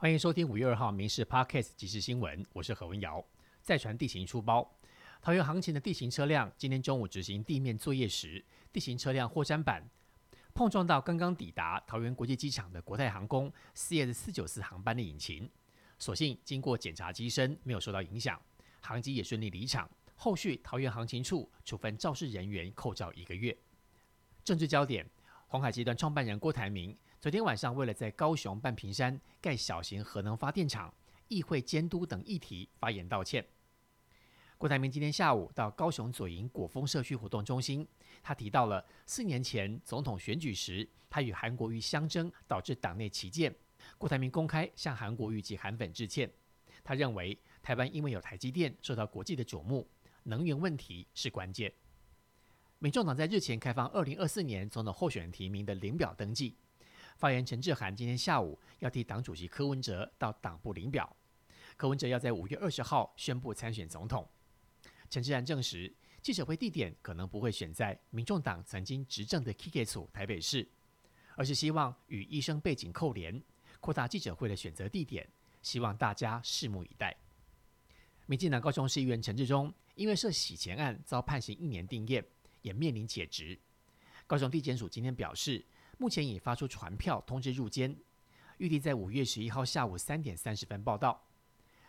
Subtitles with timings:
[0.00, 3.22] 欢迎收听五月二号《民事 Podcast》即时新闻，我是何文瑶。
[3.60, 4.66] 再传地形出包，
[5.20, 8.42] 桃园航勤的地形车辆今天中午执行地面作业时，
[8.72, 9.86] 地形车辆货山板
[10.54, 15.46] 碰撞到刚刚抵达桃园国际机场的国泰航空 CS 四九四航班的引擎，
[15.98, 18.40] 所幸经过检查机身没有受到影响，
[18.80, 19.86] 航机也顺利离场。
[20.16, 23.54] 后续桃园航勤处处分肇事人员扣照一个月。
[24.44, 25.06] 政治焦点：
[25.48, 26.96] 鸿海集团创办人郭台铭。
[27.20, 30.90] 昨天晚上，为了在高雄半屏山盖小型核能发电厂、
[31.28, 33.46] 议会监督等议题发言道歉。
[34.56, 37.86] 郭台铭今天下午到高雄左营果丰社区活动中心，
[38.22, 43.54] 他提到了四年前总统选举时，他与韩国瑜相争，导致党内旗舰。
[43.98, 46.30] 郭台铭公开向韩国瑜及韩粉致歉。
[46.82, 49.86] 他认为台湾因为有台积电受到国际的瞩目，
[50.22, 51.70] 能源问题是关键。
[52.78, 56.56] 民众党在日前开放二零二四年总统候选人提名的领表登记。
[57.20, 61.14] 发言陈志涵今天下午要替党主席柯文哲到党部领表，
[61.76, 64.26] 柯文哲要在五月二十号宣布参选总统。
[65.10, 70.66] 陈志涵证实，记者会地点可能不会选在民众党曾经执政的 K K 组台北市，
[71.36, 73.42] 而是希望与医生背景扣连，
[73.80, 75.28] 扩大记者会的选择地点，
[75.60, 77.14] 希望大家拭目以待。
[78.24, 82.24] 民进党高雄市议员陈志忠因为涉洗钱案遭判刑一年定谳，
[82.62, 83.58] 也面临解职。
[84.26, 85.62] 高雄地检署今天表示。
[86.00, 87.94] 目前已发出传票通知入监，
[88.56, 91.22] 预定在五月十一号下午三点三十分报到。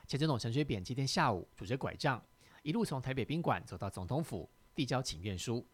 [0.05, 2.21] 前总统陈水扁今天下午拄着拐杖，
[2.61, 5.65] 一路从台北宾馆走到总统府递交请愿书。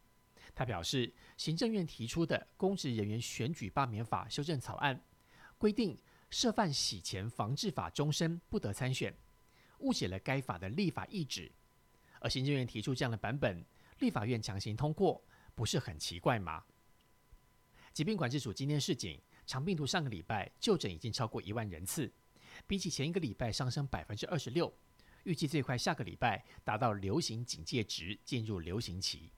[0.53, 5.03] 他表示，行政院提出的公职人员选举罢免法修正草案
[5.57, 5.97] 规定，
[6.29, 9.11] 涉犯洗钱防治法终身不得参选，
[9.79, 11.51] 误解了该法的立法意旨。
[12.19, 13.65] 而行政院提出这样的版本，
[13.97, 15.23] 立法院强行通过，
[15.55, 16.63] 不是很奇怪吗？
[17.97, 22.13] 疾病管制署今天示警，长病毒上个礼拜就诊已经超过一万人次，
[22.67, 24.71] 比起前一个礼拜上升百分之二十六，
[25.23, 29.31] 预计最快下个礼拜达到流行警戒值，进入流行期。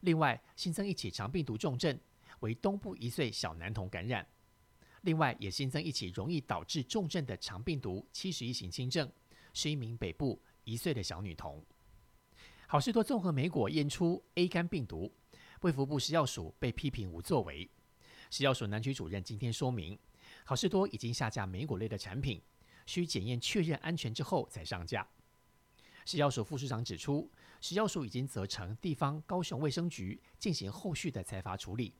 [0.00, 1.96] 另外新增一起长病毒重症，
[2.40, 4.26] 为东部一岁小男童感染。
[5.02, 9.08] 另外也新增一起容易导致重症的长病毒七十一型轻症，
[9.52, 11.64] 是一名北部一岁的小女童。
[12.66, 15.14] 好事多综合美果验出 A 肝病毒，
[15.60, 17.70] 卫福部食药署被批评无作为。
[18.30, 19.98] 食药署南区主任今天说明，
[20.44, 22.40] 好事多已经下架莓果类的产品，
[22.84, 25.06] 需检验确认安全之后才上架。
[26.04, 31.94] 食药署副署长指出，食药署已经责成地方高雄卫生局进行后续的裁罚处理，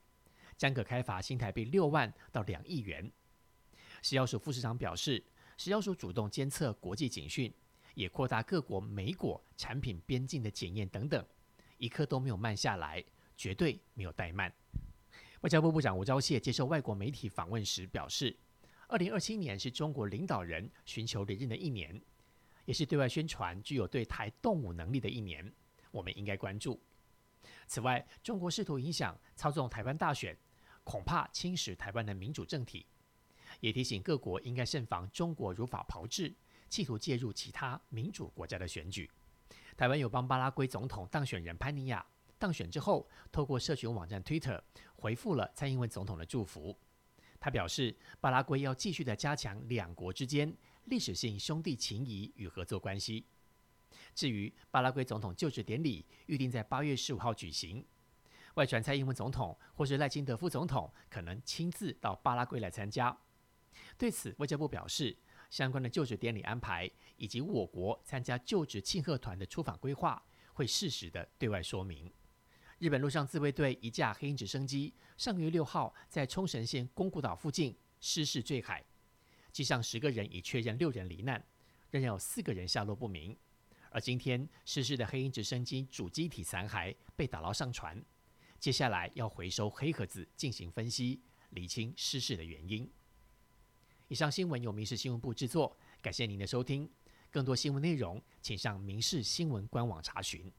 [0.57, 3.11] 将可开罚新台币六万到两亿元。
[4.03, 5.23] 食药署副市长表示，
[5.57, 7.53] 食药署主动监测国际警讯，
[7.95, 11.25] 也扩大各国莓果产品边境的检验等等，
[11.79, 13.03] 一刻都没有慢下来，
[13.37, 14.53] 绝对没有怠慢。
[15.43, 18.35] 外交部部长吴钊燮接受外国媒体访问时表示，
[18.89, 22.01] 二零二七年是中国领导人寻求连任的一年，
[22.65, 25.53] 也是对外宣传具有对台动武能力的一年，
[25.91, 26.81] 我们应该关注。
[27.67, 30.37] 此外，中国试图影响操纵台湾大选，
[30.83, 32.87] 恐怕侵蚀台湾的民主政体，
[33.61, 36.35] 也提醒各国应该慎防中国如法炮制，
[36.69, 39.11] 企图介入其他民主国家的选举。
[39.77, 42.05] 台湾友邦巴拉圭总统当选人潘尼亚。
[42.39, 44.61] 当选之后，透过社群网站 Twitter
[44.95, 46.79] 回复了蔡英文总统的祝福。
[47.41, 50.55] 他表示，巴拉圭要继续的加强两国之间
[50.85, 53.27] 历史性兄弟情谊与合作关系。
[54.15, 57.87] 至于巴拉圭总统就职典礼预定在八月十五号举行，
[58.55, 63.17] 外传蔡英文总统或是赖清德副总统可能亲自到巴拉圭来参加。
[63.97, 65.17] 对此，外交部表示，
[65.51, 70.23] 相关的就职典礼安排以及我国参加就职庆贺团的出访规划，
[70.55, 72.11] 会适时的对外说明。
[72.79, 78.85] 日本陆上自卫队一架黑鹰直升机上月六号在冲绳县宫古岛附近失事坠海，
[79.51, 81.43] 机上十个人已确认六人罹难，
[81.91, 83.35] 仍然有四个人下落不明。
[83.91, 88.05] 而今天失事的黑鹰直升机主机体残骸被打捞上船，
[88.59, 92.91] 接下来要回收黑盒子进行分析，厘清失事的原因。
[94.09, 96.87] 以上新闻由民事新闻部制作，感谢您的收听。
[97.31, 100.53] 更多新闻内容，请上民事新闻官网查询。